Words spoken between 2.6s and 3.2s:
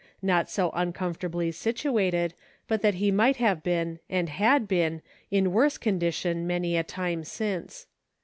but that he